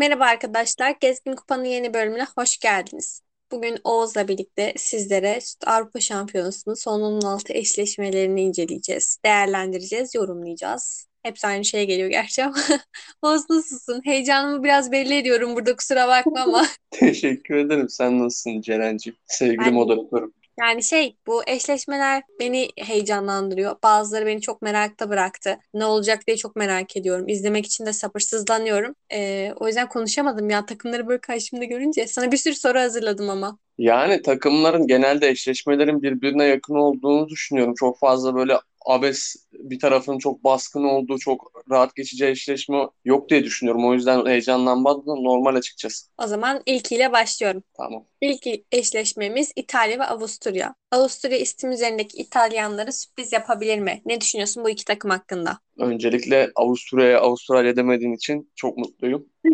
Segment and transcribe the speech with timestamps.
[0.00, 3.22] Merhaba arkadaşlar, Gezgin Kupa'nın yeni bölümüne hoş geldiniz.
[3.52, 11.06] Bugün Oğuz'la birlikte sizlere Avrupa Şampiyonası'nın son 16 eşleşmelerini inceleyeceğiz, değerlendireceğiz, yorumlayacağız.
[11.22, 12.56] Hepsi aynı şeye geliyor gerçi ama.
[13.22, 14.00] Oğuz nasılsın?
[14.04, 16.66] Heyecanımı biraz belli ediyorum burada kusura bakma ama.
[16.90, 17.88] Teşekkür ederim.
[17.88, 19.16] Sen nasılsın Ceren'ciğim?
[19.26, 20.32] Sevgili Ben moderatörüm.
[20.60, 23.76] Yani şey bu eşleşmeler beni heyecanlandırıyor.
[23.82, 25.58] Bazıları beni çok merakta bıraktı.
[25.74, 27.28] Ne olacak diye çok merak ediyorum.
[27.28, 28.94] İzlemek için de sabırsızlanıyorum.
[29.12, 32.06] Ee, o yüzden konuşamadım ya takımları böyle karşımda görünce.
[32.06, 33.58] Sana bir sürü soru hazırladım ama.
[33.78, 37.74] Yani takımların genelde eşleşmelerin birbirine yakın olduğunu düşünüyorum.
[37.78, 38.54] Çok fazla böyle
[38.86, 43.88] abes bir tarafın çok baskın olduğu, çok rahat geçeceği eşleşme yok diye düşünüyorum.
[43.88, 46.06] O yüzden heyecanlanmadım normal açıkçası.
[46.18, 47.62] O zaman ilkiyle başlıyorum.
[47.76, 48.04] Tamam.
[48.20, 50.74] İlk eşleşmemiz İtalya ve Avusturya.
[50.90, 54.02] Avusturya istim üzerindeki İtalyanlara sürpriz yapabilir mi?
[54.06, 55.58] Ne düşünüyorsun bu iki takım hakkında?
[55.78, 59.26] Öncelikle Avusturya'ya Avustralya demediğin için çok mutluyum.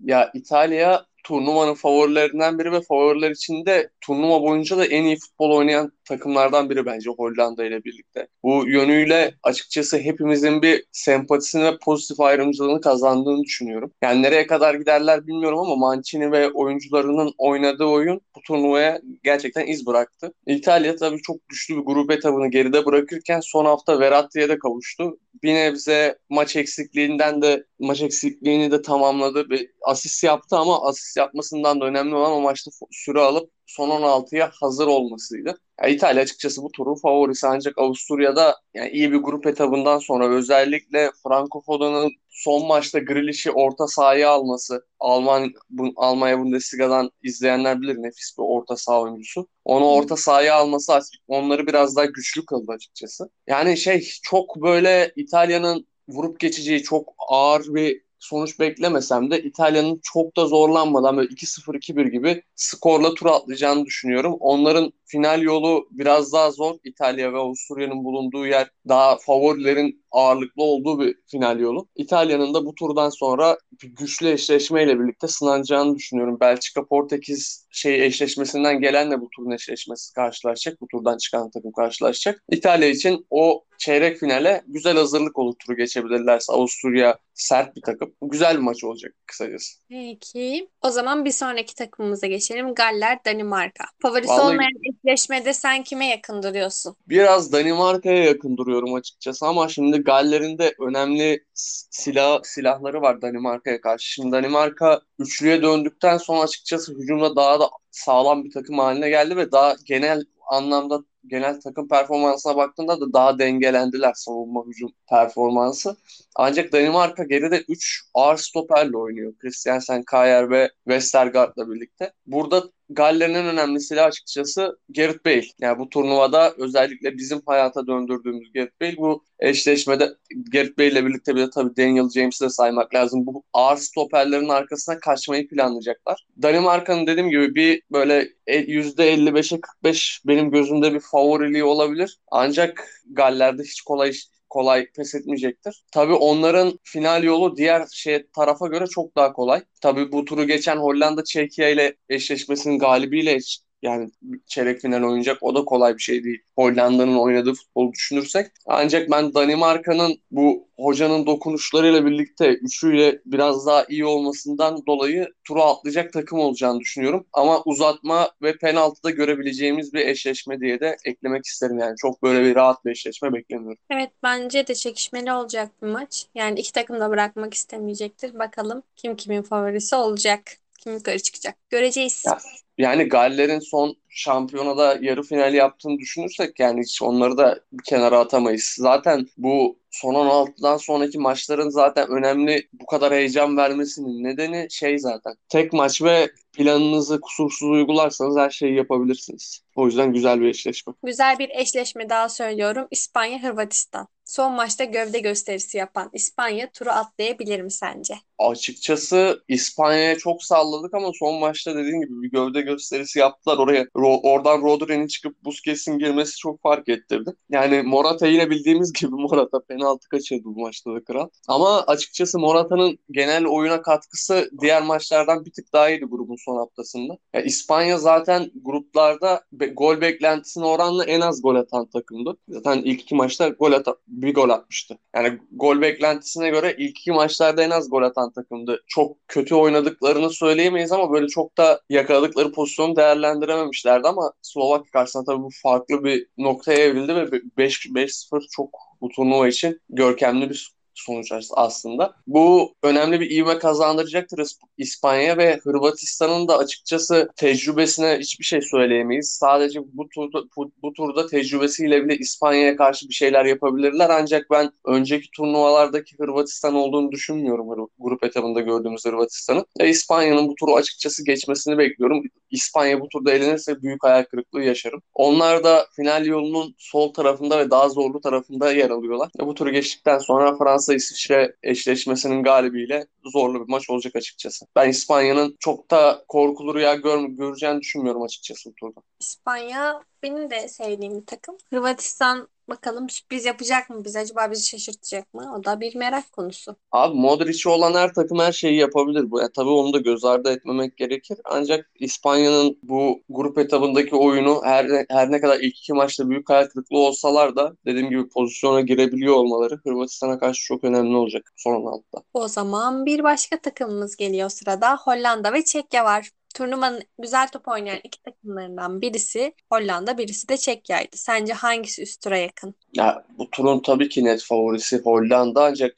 [0.00, 5.92] Ya İtalya turnuvanın favorilerinden biri ve favoriler içinde turnuva boyunca da en iyi futbol oynayan
[6.08, 8.26] takımlardan biri bence Hollanda ile birlikte.
[8.42, 13.92] Bu yönüyle açıkçası hepimizin bir sempatisini ve pozitif ayrımcılığını kazandığını düşünüyorum.
[14.02, 19.86] Yani nereye kadar giderler bilmiyorum ama Mancini ve oyuncularının oynadığı oyun bu turnuvaya gerçekten iz
[19.86, 20.32] bıraktı.
[20.46, 25.18] İtalya tabii çok güçlü bir grup etabını geride bırakırken son hafta Verratti'ye de kavuştu.
[25.42, 29.50] Bir nebze maç eksikliğinden de maç eksikliğini de tamamladı.
[29.50, 34.50] Bir asist yaptı ama asist yapmasından da önemli olan o maçta süre alıp son 16'ya
[34.60, 35.58] hazır olmasıydı.
[35.80, 41.10] Yani İtalya açıkçası bu turun favorisi ancak Avusturya'da yani iyi bir grup etabından sonra özellikle
[41.22, 48.38] Franco Foda'nın son maçta Grealish'i orta sahaya alması Alman bu, Almanya Bundesliga'dan izleyenler bilir nefis
[48.38, 49.48] bir orta saha oyuncusu.
[49.64, 53.30] Onu orta sahaya alması onları biraz daha güçlü kıldı açıkçası.
[53.46, 60.36] Yani şey çok böyle İtalya'nın vurup geçeceği çok ağır bir sonuç beklemesem de İtalya'nın çok
[60.36, 64.36] da zorlanmadan böyle 2-0 2-1 gibi skorla tur atlayacağını düşünüyorum.
[64.40, 66.74] Onların final yolu biraz daha zor.
[66.84, 71.88] İtalya ve Avusturya'nın bulunduğu yer daha favorilerin ağırlıklı olduğu bir final yolu.
[71.96, 76.40] İtalya'nın da bu turdan sonra bir güçlü eşleşmeyle birlikte sınanacağını düşünüyorum.
[76.40, 80.80] Belçika Portekiz şey eşleşmesinden gelenle bu turun eşleşmesi karşılaşacak.
[80.80, 82.42] Bu turdan çıkan takım karşılaşacak.
[82.50, 86.52] İtalya için o çeyrek finale güzel hazırlık olur turu geçebilirlerse.
[86.52, 88.14] Avusturya sert bir takım.
[88.22, 89.78] Güzel bir maç olacak kısacası.
[89.88, 90.68] Peki.
[90.82, 92.74] O zaman bir sonraki takımımıza geçelim.
[92.74, 93.84] Galler, Danimarka.
[94.02, 94.70] Favorisi Vallahi olmayan
[95.06, 96.96] eşleşmede sen kime yakın duruyorsun?
[97.08, 104.12] biraz Danimarka'ya yakın duruyorum açıkçası ama şimdi Galler'in de önemli silah silahları var Danimarka'ya karşı.
[104.12, 109.52] Şimdi Danimarka üçlüye döndükten sonra açıkçası hücumda daha da sağlam bir takım haline geldi ve
[109.52, 115.96] daha genel anlamda genel takım performansına baktığında da daha dengelendiler savunma hücum performansı.
[116.36, 119.34] Ancak Danimarka geride 3 ağır stoperle oynuyor.
[119.38, 122.12] Christiansen, Kayer ve Westergaard'la birlikte.
[122.26, 122.62] Burada
[122.94, 125.44] Galler'in en önemli silahı açıkçası Gareth Bale.
[125.60, 130.14] Yani bu turnuvada özellikle bizim hayata döndürdüğümüz Gareth Bale bu eşleşmede
[130.52, 133.26] Gareth Bale ile birlikte bir de tabii Daniel James'i de saymak lazım.
[133.26, 136.26] Bu ağır stoperlerin arkasına kaçmayı planlayacaklar.
[136.42, 142.18] Danimarka'nın dediğim gibi bir böyle %55'e 45 benim gözümde bir favoriliği olabilir.
[142.30, 144.12] Ancak Galler'de hiç kolay
[144.50, 145.84] kolay pes etmeyecektir.
[145.92, 149.62] Tabii onların final yolu diğer şey tarafa göre çok daha kolay.
[149.80, 153.36] Tabii bu turu geçen Hollanda Çekya ile eşleşmesinin galibiyle
[153.82, 154.10] yani
[154.46, 155.42] çeyrek final oynayacak.
[155.42, 156.42] O da kolay bir şey değil.
[156.56, 158.46] Hollanda'nın oynadığı futbolu düşünürsek.
[158.66, 166.12] Ancak ben Danimarka'nın bu hocanın dokunuşlarıyla birlikte üçüyle biraz daha iyi olmasından dolayı turu atlayacak
[166.12, 167.26] takım olacağını düşünüyorum.
[167.32, 171.78] Ama uzatma ve penaltıda görebileceğimiz bir eşleşme diye de eklemek isterim.
[171.78, 173.78] Yani çok böyle bir rahat bir eşleşme beklemiyorum.
[173.90, 176.26] Evet bence de çekişmeli olacak bir maç.
[176.34, 178.38] Yani iki takım da bırakmak istemeyecektir.
[178.38, 180.40] Bakalım kim kimin favorisi olacak.
[180.78, 181.56] Kim yukarı çıkacak.
[181.70, 182.24] Göreceğiz.
[182.26, 182.38] Ya,
[182.82, 188.74] yani Galler'in son şampiyonada yarı final yaptığını düşünürsek yani hiç onları da bir kenara atamayız.
[188.78, 195.34] Zaten bu son 16'dan sonraki maçların zaten önemli bu kadar heyecan vermesinin nedeni şey zaten.
[195.48, 199.60] Tek maç ve planınızı kusursuz uygularsanız her şeyi yapabilirsiniz.
[199.76, 200.92] O yüzden güzel bir eşleşme.
[201.04, 202.86] Güzel bir eşleşme daha söylüyorum.
[202.90, 204.08] İspanya-Hırvatistan.
[204.24, 208.14] Son maçta gövde gösterisi yapan İspanya turu atlayabilir mi sence?
[208.38, 213.58] Açıkçası İspanya'ya çok salladık ama son maçta dediğin gibi bir gövde gösterisi yaptılar.
[213.58, 217.30] Oraya ro- oradan Rodri'nin çıkıp Busquets'in girmesi çok fark ettirdi.
[217.50, 221.28] Yani Morata yine bildiğimiz gibi Morata penaltı penaltı kaçırdı bu maçta da kral.
[221.48, 227.18] Ama açıkçası Morata'nın genel oyuna katkısı diğer maçlardan bir tık daha iyiydi grubun son haftasında.
[227.34, 232.36] Ya İspanya zaten gruplarda be, gol beklentisine oranla en az gol atan takımdı.
[232.48, 234.98] Zaten ilk iki maçta gol atan, bir gol atmıştı.
[235.16, 238.82] Yani gol beklentisine göre ilk iki maçlarda en az gol atan takımdı.
[238.86, 245.42] Çok kötü oynadıklarını söyleyemeyiz ama böyle çok da yakaladıkları pozisyonu değerlendirememişlerdi ama Slovakya karşısında tabii
[245.42, 247.24] bu farklı bir noktaya evrildi ve
[247.58, 252.14] 5-0 çok bu turnuva için görkemli bir sonuç aslında.
[252.26, 254.40] Bu önemli bir ivme kazandıracaktır
[254.78, 259.28] İspanya ve Hırvatistan'ın da açıkçası tecrübesine hiçbir şey söyleyemeyiz.
[259.28, 264.70] Sadece bu turda bu, bu turda tecrübesiyle bile İspanya'ya karşı bir şeyler yapabilirler ancak ben
[264.84, 269.64] önceki turnuvalardaki Hırvatistan olduğunu düşünmüyorum grup etabında gördüğümüz Hırvatistan'ın.
[269.80, 272.22] E, İspanya'nın bu turu açıkçası geçmesini bekliyorum.
[272.52, 275.02] İspanya bu turda elenirse büyük hayal kırıklığı yaşarım.
[275.14, 279.30] Onlar da final yolunun sol tarafında ve daha zorlu tarafında yer alıyorlar.
[279.40, 284.66] Bu turu geçtikten sonra Fransa İsviçre eşleşmesinin galibiyle zorlu bir maç olacak açıkçası.
[284.76, 289.00] Ben İspanya'nın çok da korkulu rüya gör göreceğini düşünmüyorum açıkçası bu turda.
[289.20, 291.56] İspanya benim de sevdiğim bir takım.
[291.70, 294.18] Hırvatistan bakalım sürpriz yapacak mı bize?
[294.18, 295.54] Acaba bizi şaşırtacak mı?
[295.58, 296.76] O da bir merak konusu.
[296.92, 299.30] Abi Modric'i olan her takım her şeyi yapabilir.
[299.30, 301.38] Bu, yani tabii onu da göz ardı etmemek gerekir.
[301.44, 306.66] Ancak İspanya'nın bu grup etabındaki oyunu her, her ne kadar ilk iki maçta büyük hayal
[306.68, 312.22] kırıklığı olsalar da dediğim gibi pozisyona girebiliyor olmaları Hırvatistan'a karşı çok önemli olacak son altta.
[312.34, 314.96] O zaman bir başka takımımız geliyor sırada.
[314.96, 316.30] Hollanda ve Çekya var.
[316.52, 321.16] Turnuvanın güzel top oynayan iki takımlarından birisi Hollanda, birisi de Çekya'ydı.
[321.16, 322.74] Sence hangisi üst tura yakın?
[322.94, 325.94] Ya bu turun tabii ki net favorisi Hollanda ancak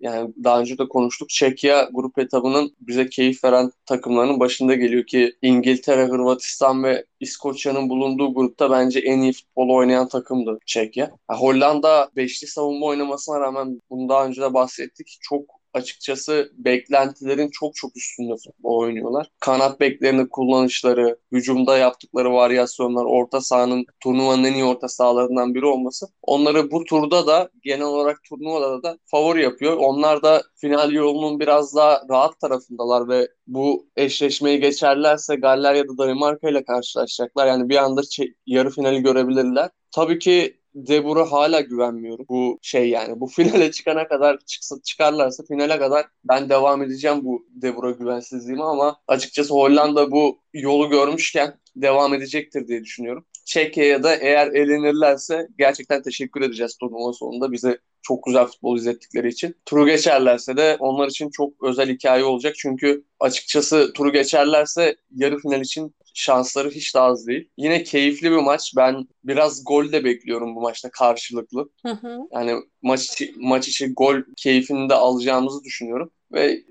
[0.00, 5.36] yani daha önce de konuştuk Çekya grup etabının bize keyif veren takımlarının başında geliyor ki
[5.42, 11.10] İngiltere, Hırvatistan ve İskoçya'nın bulunduğu grupta bence en iyi futbol oynayan takımdı Çekya.
[11.30, 15.18] Ya Hollanda beşli savunma oynamasına rağmen bunu daha önce de bahsettik.
[15.20, 19.30] Çok açıkçası beklentilerin çok çok üstünde futbol oynuyorlar.
[19.40, 26.06] Kanat beklerini kullanışları, hücumda yaptıkları varyasyonlar, orta sahanın turnuvanın en iyi orta sahalarından biri olması
[26.22, 29.76] onları bu turda da genel olarak turnuvada da favori yapıyor.
[29.76, 35.98] Onlar da final yolunun biraz daha rahat tarafındalar ve bu eşleşmeyi geçerlerse Galler ya da
[35.98, 37.46] Danimarka ile karşılaşacaklar.
[37.46, 38.00] Yani bir anda
[38.46, 39.70] yarı finali görebilirler.
[39.90, 42.26] Tabii ki Debur'a hala güvenmiyorum.
[42.28, 47.46] Bu şey yani bu finale çıkana kadar çıksa, çıkarlarsa finale kadar ben devam edeceğim bu
[47.50, 53.26] Debur'a güvensizliğimi ama açıkçası Hollanda bu yolu görmüşken devam edecektir diye düşünüyorum.
[53.44, 57.78] Çekya'ya da eğer elenirlerse gerçekten teşekkür edeceğiz turnuva sonunda bize
[58.08, 59.56] çok güzel futbol izlettikleri için.
[59.66, 62.54] Turu geçerlerse de onlar için çok özel hikaye olacak.
[62.58, 67.48] Çünkü açıkçası turu geçerlerse yarı final için şansları hiç de az değil.
[67.56, 68.72] Yine keyifli bir maç.
[68.76, 71.68] Ben biraz gol de bekliyorum bu maçta karşılıklı.
[71.82, 72.18] Hı hı.
[72.32, 76.10] Yani maç içi, maç içi gol keyfini de alacağımızı düşünüyorum.
[76.32, 76.62] Ve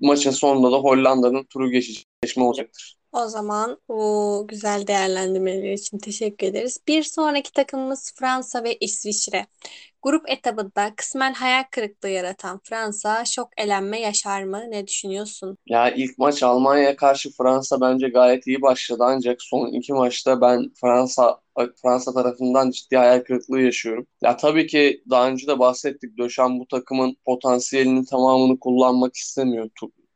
[0.00, 3.00] maçın sonunda da Hollanda'nın turu geçişme olacaktır.
[3.12, 6.78] O zaman bu güzel değerlendirmeler için teşekkür ederiz.
[6.88, 9.46] Bir sonraki takımımız Fransa ve İsviçre.
[10.02, 14.62] Grup etabında kısmen hayal kırıklığı yaratan Fransa şok elenme yaşar mı?
[14.68, 15.58] Ne düşünüyorsun?
[15.66, 20.70] Ya ilk maç Almanya'ya karşı Fransa bence gayet iyi başladı ancak son iki maçta ben
[20.80, 21.40] Fransa
[21.82, 24.06] Fransa tarafından ciddi hayal kırıklığı yaşıyorum.
[24.22, 26.18] Ya tabii ki daha önce de bahsettik.
[26.18, 29.70] Döşen bu takımın potansiyelinin tamamını kullanmak istemiyor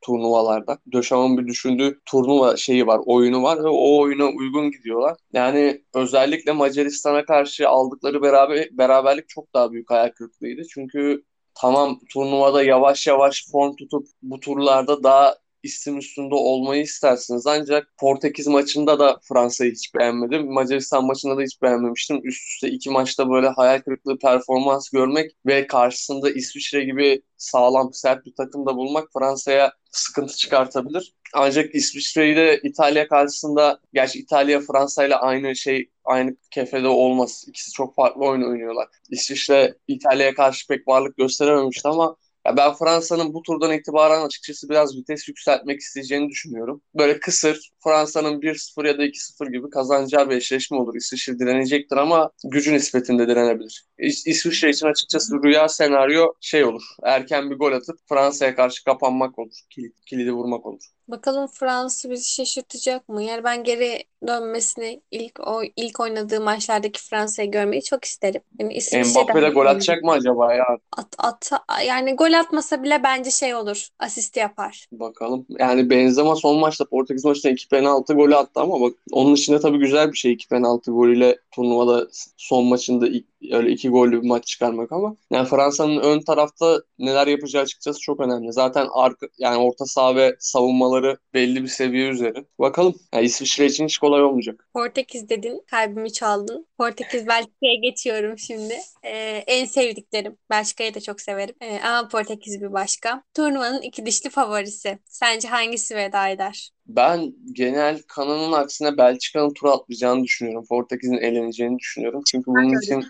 [0.05, 0.79] turnuvalarda.
[0.93, 5.17] Döşam'ın bir düşündüğü turnuva şeyi var, oyunu var ve o oyuna uygun gidiyorlar.
[5.33, 10.63] Yani özellikle Macaristan'a karşı aldıkları beraber beraberlik çok daha büyük hayal kırıklığıydı.
[10.75, 11.25] Çünkü
[11.55, 17.47] tamam turnuvada yavaş yavaş form tutup bu turlarda daha isim üstünde olmayı istersiniz.
[17.47, 20.53] Ancak Portekiz maçında da Fransa'yı hiç beğenmedim.
[20.53, 22.21] Macaristan maçında da hiç beğenmemiştim.
[22.25, 28.27] Üst üste iki maçta böyle hayal kırıklığı performans görmek ve karşısında İsviçre gibi sağlam sert
[28.27, 31.15] bir takımda bulmak Fransa'ya sıkıntı çıkartabilir.
[31.35, 37.45] Ancak İsviçre ile İtalya karşısında gerçi İtalya Fransa ile aynı şey aynı kefede olmaz.
[37.49, 38.89] İkisi çok farklı oyun oynuyorlar.
[39.11, 44.97] İsviçre İtalya'ya karşı pek varlık gösterememişti ama ya ben Fransa'nın bu turdan itibaren açıkçası biraz
[44.97, 46.83] vites yükseltmek isteyeceğini düşünüyorum.
[46.95, 50.95] Böyle kısır Fransa'nın 1-0 ya da 2-0 gibi kazanacağı bir eşleşme olur.
[50.95, 53.85] İsviçre direnecektir ama gücü nispetinde direnebilir.
[53.99, 56.83] İs İsviçre için açıkçası rüya senaryo şey olur.
[57.03, 59.61] Erken bir gol atıp Fransa'ya karşı kapanmak olur.
[59.71, 60.95] Kilit, kilidi vurmak olur.
[61.09, 63.23] Bakalım Fransa bizi şaşırtacak mı?
[63.23, 68.41] Yani ben geri dönmesini ilk o ilk oynadığı maçlardaki Fransa'yı görmeyi çok isterim.
[68.59, 70.65] Yani Mbappe de gol atacak mı acaba ya?
[70.97, 71.51] At, at,
[71.87, 73.89] yani gol atmasa bile bence şey olur.
[73.99, 74.87] Asist yapar.
[74.93, 75.47] Bakalım.
[75.59, 79.79] Yani Benzema son maçta Portekiz maçında iki penaltı golü attı ama bak onun içinde tabii
[79.79, 83.07] güzel bir şey iki penaltı golüyle turnuvada son maçında
[83.53, 88.21] öyle iki gollü bir maç çıkarmak ama yani Fransa'nın ön tarafta neler yapacağı açıkçası çok
[88.21, 88.53] önemli.
[88.53, 92.45] Zaten arka yani orta saha ve savunmaları belli bir seviye üzeri.
[92.59, 92.95] Bakalım.
[93.15, 94.69] Yani İsviçre için hiç kolay olmayacak.
[94.73, 96.67] Portekiz dedin, kalbimi çaldın.
[96.79, 98.75] Portekiz Belçika'ya geçiyorum şimdi.
[99.03, 100.37] Ee, en sevdiklerim.
[100.51, 101.55] Belçika'yı da çok severim.
[101.61, 103.23] Ee, ama Portekiz bir başka.
[103.35, 104.99] Turnuvanın iki dişli favorisi.
[105.05, 106.74] Sence hangisi veda eder?
[106.87, 110.65] Ben genel kanının aksine Belçika'nın tur atlayacağını düşünüyorum.
[110.69, 112.23] Portekiz'in eleneceğini düşünüyorum.
[112.27, 113.05] Çünkü bunun için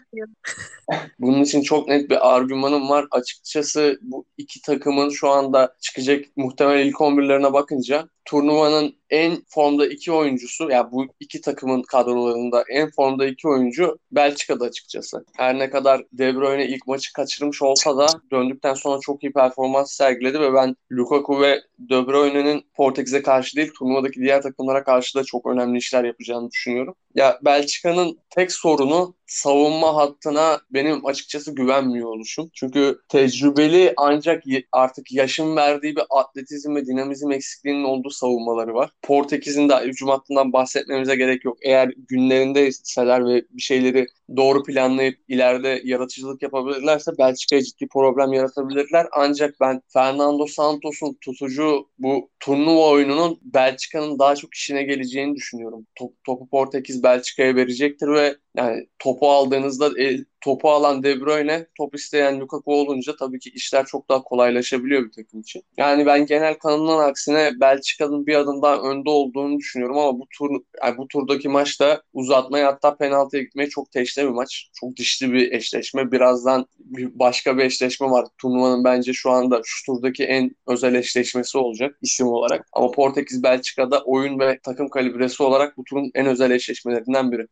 [1.18, 3.06] bunun için çok net bir argümanım var.
[3.10, 10.12] Açıkçası bu iki takımın şu anda çıkacak muhtemel ilk 11'lerine bakınca turnuvanın en formda iki
[10.12, 15.24] oyuncusu ya yani bu iki takımın kadrolarında en formda iki oyuncu Belçika'da açıkçası.
[15.36, 19.92] Her ne kadar De Bruyne ilk maçı kaçırmış olsa da döndükten sonra çok iyi performans
[19.92, 25.24] sergiledi ve ben Lukaku ve De Bruyne'nin Portekiz'e karşı değil turnuvadaki diğer takımlara karşı da
[25.24, 26.94] çok önemli işler yapacağını düşünüyorum.
[27.14, 32.50] Ya Belçika'nın tek sorunu savunma hattına benim açıkçası güvenmiyor oluşum.
[32.54, 34.42] Çünkü tecrübeli ancak
[34.72, 38.90] artık yaşın verdiği bir atletizm ve dinamizm eksikliğinin olduğu savunmaları var.
[39.04, 41.58] Portekiz'in de hücum hattından bahsetmemize gerek yok.
[41.62, 44.06] Eğer günlerinde isteseler ve bir şeyleri
[44.36, 49.06] doğru planlayıp ileride yaratıcılık yapabilirlerse Belçika'ya ciddi problem yaratabilirler.
[49.12, 55.86] Ancak ben Fernando Santos'un tutucu bu turnuva oyununun Belçika'nın daha çok işine geleceğini düşünüyorum.
[55.94, 61.94] Top, topu Portekiz Belçika'ya verecektir ve yani topu aldığınızda el, topu alan De Bruyne, top
[61.94, 65.62] isteyen Lukaku olunca tabii ki işler çok daha kolaylaşabiliyor bir takım için.
[65.76, 70.50] Yani ben genel kanından aksine Belçika'nın bir adım daha önde olduğunu düşünüyorum ama bu tur
[70.82, 74.70] yani bu turdaki maçta uzatmaya hatta penaltıya gitmeye çok teşne bir maç.
[74.80, 76.12] Çok dişli bir eşleşme.
[76.12, 78.26] Birazdan bir başka bir eşleşme var.
[78.38, 82.68] Turnuvanın bence şu anda şu turdaki en özel eşleşmesi olacak isim olarak.
[82.72, 87.46] Ama Portekiz Belçika'da oyun ve takım kalibresi olarak bu turun en özel eşleşmelerinden biri.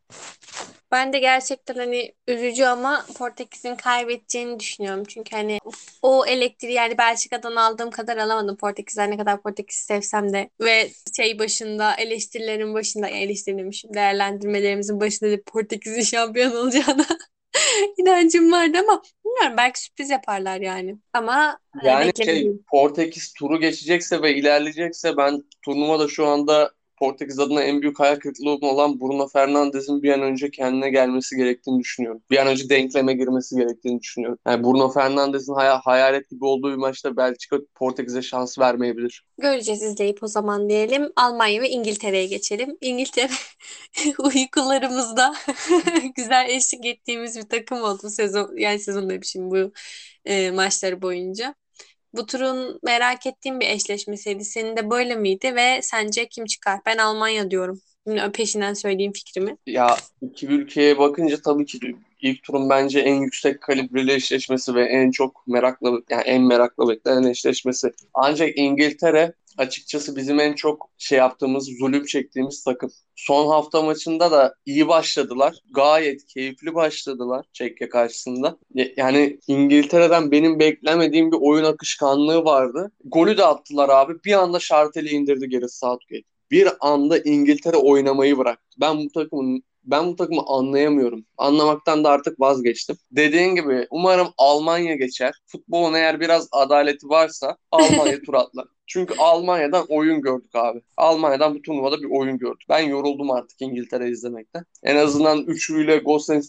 [0.93, 5.03] Ben de gerçekten hani üzücü ama Portekiz'in kaybedeceğini düşünüyorum.
[5.03, 5.59] Çünkü hani
[6.01, 10.49] o elektriği yani Belçika'dan aldığım kadar alamadım Portekiz'den ne kadar Portekiz'i sevsem de.
[10.61, 17.05] Ve şey başında eleştirilerin başında yani eleştirilemişim değerlendirmelerimizin başında da Portekiz'in şampiyon olacağına
[17.97, 20.97] inancım vardı ama bilmiyorum belki sürpriz yaparlar yani.
[21.13, 26.71] Ama e, yani şey Portekiz turu geçecekse ve ilerleyecekse ben turnuvada şu anda
[27.03, 31.79] Portekiz adına en büyük hayal kırıklığı olan Bruno Fernandes'in bir an önce kendine gelmesi gerektiğini
[31.79, 32.21] düşünüyorum.
[32.31, 34.39] Bir an önce denkleme girmesi gerektiğini düşünüyorum.
[34.47, 39.25] Yani Bruno Fernandes'in hay- hayalet gibi olduğu bir maçta Belçika Portekiz'e şans vermeyebilir.
[39.37, 41.11] Göreceğiz izleyip o zaman diyelim.
[41.15, 42.77] Almanya ve İngiltere'ye geçelim.
[42.81, 43.29] İngiltere
[44.19, 45.35] uykularımızda
[46.15, 49.71] güzel eşlik ettiğimiz bir takım oldu sezon yani sezon demişim bu
[50.25, 51.55] e, maçları boyunca.
[52.13, 54.45] Bu turun merak ettiğim bir eşleşmesiydi.
[54.45, 56.79] Senin de böyle miydi ve sence kim çıkar?
[56.85, 57.81] Ben Almanya diyorum.
[58.33, 59.57] Peşinden söyleyeyim fikrimi.
[59.65, 65.11] Ya iki ülkeye bakınca tabii ki ilk turun bence en yüksek kalibreli eşleşmesi ve en
[65.11, 67.91] çok merakla yani en merakla beklenen eşleşmesi.
[68.13, 72.91] Ancak İngiltere açıkçası bizim en çok şey yaptığımız, zulüm çektiğimiz takım.
[73.15, 75.55] Son hafta maçında da iyi başladılar.
[75.71, 78.57] Gayet keyifli başladılar Çekya karşısında.
[78.97, 82.91] Yani İngiltere'den benim beklemediğim bir oyun akışkanlığı vardı.
[83.05, 84.13] Golü de attılar abi.
[84.25, 86.23] Bir anda Şartel'i indirdi geri Southgate.
[86.51, 88.77] Bir anda İngiltere oynamayı bıraktı.
[88.81, 91.25] Ben bu takımın ben bu takımı anlayamıyorum.
[91.37, 92.97] Anlamaktan da artık vazgeçtim.
[93.11, 95.33] Dediğin gibi umarım Almanya geçer.
[95.45, 98.65] Futbolun eğer biraz adaleti varsa Almanya tur atlar.
[98.87, 100.81] Çünkü Almanya'dan oyun gördük abi.
[100.97, 102.65] Almanya'dan bu turnuvada bir oyun gördük.
[102.69, 104.65] Ben yoruldum artık İngiltere izlemekten.
[104.83, 105.97] En azından üçlüyle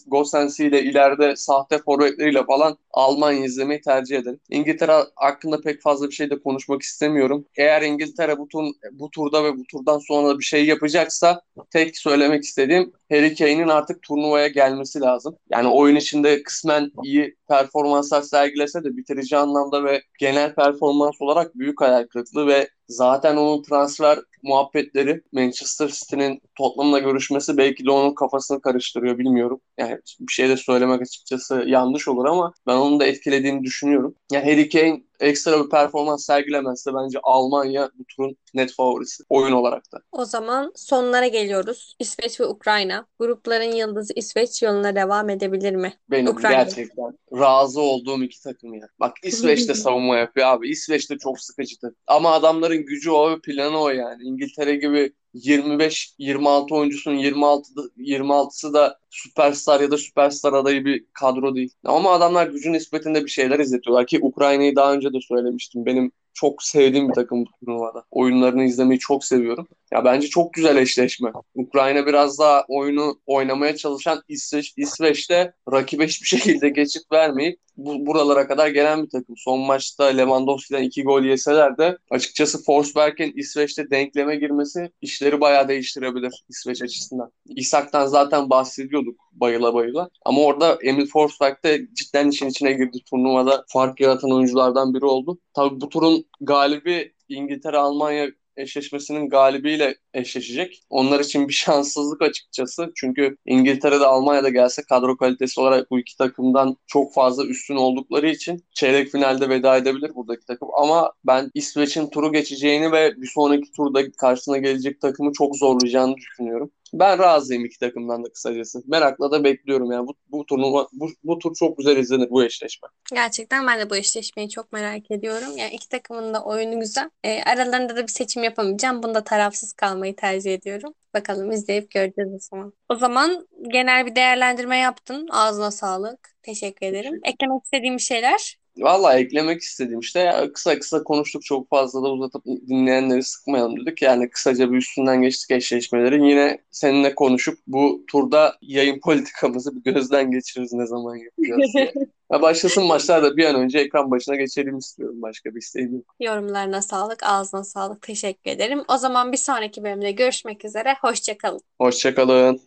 [0.07, 4.39] Gosens ile ileride sahte forvetleriyle falan Almanya izlemeyi tercih ederim.
[4.49, 7.45] İngiltere hakkında pek fazla bir şey de konuşmak istemiyorum.
[7.57, 12.43] Eğer İngiltere bu, tur, bu turda ve bu turdan sonra bir şey yapacaksa tek söylemek
[12.43, 15.37] istediğim Harry Kane'in artık turnuvaya gelmesi lazım.
[15.49, 21.81] Yani oyun içinde kısmen iyi performanslar sergilese de bitirici anlamda ve genel performans olarak büyük
[21.81, 28.61] hayal kırıklığı ve zaten onun transfer muhabbetleri Manchester City'nin Tottenham'la görüşmesi belki de onun kafasını
[28.61, 29.61] karıştırıyor bilmiyorum.
[29.77, 34.15] Yani bir şey de söylemek açıkçası yanlış olur ama ben onun da etkilediğini düşünüyorum.
[34.31, 39.83] Yani Harry Kane ekstra bir performans sergilemezse bence Almanya bu turun net favorisi oyun olarak
[39.93, 39.97] da.
[40.11, 41.95] O zaman sonlara geliyoruz.
[41.99, 43.07] İsveç ve Ukrayna.
[43.19, 45.93] Grupların yıldızı İsveç yoluna devam edebilir mi?
[46.11, 46.63] Benim Ukrayna.
[46.63, 48.87] gerçekten razı olduğum iki takım ya.
[48.99, 50.69] Bak İsveç de savunma yapıyor abi.
[50.69, 51.75] İsveç de çok sıkıcı
[52.07, 54.23] Ama adamların gücü o ve planı o yani.
[54.23, 61.73] İngiltere gibi 25-26 oyuncusunun 26 26'sı da süperstar ya da süperstar adayı bir kadro değil.
[61.85, 65.85] Ama adamlar gücün nispetinde bir şeyler izletiyorlar ki Ukrayna'yı daha önce de söylemiştim.
[65.85, 68.03] Benim çok sevdiğim bir takım bu turnuvada.
[68.11, 69.67] Oyunlarını izlemeyi çok seviyorum.
[69.91, 71.31] Ya bence çok güzel eşleşme.
[71.55, 78.47] Ukrayna biraz daha oyunu oynamaya çalışan İsveç, İsveç'te rakibe hiçbir şekilde geçit vermeyip bu, buralara
[78.47, 79.35] kadar gelen bir takım.
[79.37, 86.43] Son maçta Lewandowski'den iki gol yeseler de açıkçası Forsberg'in İsveç'te denkleme girmesi işleri bayağı değiştirebilir
[86.49, 87.31] İsveç açısından.
[87.45, 90.09] İshak'tan zaten bahsediyorduk bayıla bayıla.
[90.25, 92.97] Ama orada Emil Forsberg de cidden işin içine girdi.
[93.09, 95.39] Turnuvada fark yaratan oyunculardan biri oldu.
[95.53, 100.81] Tabii bu turun galibi İngiltere-Almanya eşleşmesinin galibiyle eşleşecek.
[100.89, 102.91] Onlar için bir şanssızlık açıkçası.
[102.95, 108.63] Çünkü İngiltere'de Almanya'da gelse kadro kalitesi olarak bu iki takımdan çok fazla üstün oldukları için
[108.73, 110.69] çeyrek finalde veda edebilir buradaki takım.
[110.81, 116.71] Ama ben İsveç'in turu geçeceğini ve bir sonraki turda karşısına gelecek takımı çok zorlayacağını düşünüyorum.
[116.99, 118.83] Ben razıyım iki takımdan da kısacası.
[118.87, 122.87] Merakla da bekliyorum yani bu, bu turnuva bu, bu tur çok güzel izlenir bu eşleşme.
[123.13, 125.57] Gerçekten ben de bu eşleşmeyi çok merak ediyorum.
[125.57, 127.09] Yani iki takımın da oyunu güzel.
[127.23, 129.03] E, aralarında da bir seçim yapamayacağım.
[129.03, 130.93] Bunda tarafsız kalmayı tercih ediyorum.
[131.13, 132.73] Bakalım izleyip göreceğiz o zaman.
[132.89, 135.27] O zaman genel bir değerlendirme yaptın.
[135.31, 136.35] Ağzına sağlık.
[136.43, 137.19] Teşekkür ederim.
[137.23, 138.57] Eklemek istediğim şeyler?
[138.79, 144.01] Valla eklemek istediğim işte ya kısa kısa konuştuk çok fazla da uzatıp dinleyenleri sıkmayalım dedik.
[144.01, 146.29] Yani kısaca bir üstünden geçtik eşleşmeleri.
[146.29, 151.93] Yine seninle konuşup bu turda yayın politikamızı bir gözden geçiririz ne zaman yapacağız diye.
[152.31, 155.21] Ya başlasın maçlar da bir an önce ekran başına geçelim istiyorum.
[155.21, 156.15] Başka bir isteğim yok.
[156.19, 158.01] Yorumlarına sağlık, ağzına sağlık.
[158.01, 158.83] Teşekkür ederim.
[158.87, 160.95] O zaman bir sonraki bölümde görüşmek üzere.
[161.01, 161.59] Hoşça kalın.
[161.81, 162.61] Hoşçakalın.